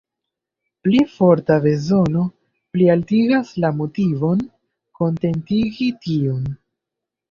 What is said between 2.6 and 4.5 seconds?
plialtigas la motivon